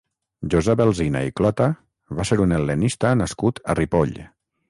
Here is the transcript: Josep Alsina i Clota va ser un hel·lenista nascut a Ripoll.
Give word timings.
Josep 0.53 0.79
Alsina 0.85 1.21
i 1.27 1.33
Clota 1.41 1.67
va 2.21 2.25
ser 2.29 2.39
un 2.45 2.57
hel·lenista 2.57 3.13
nascut 3.21 3.65
a 3.75 3.79
Ripoll. 3.81 4.19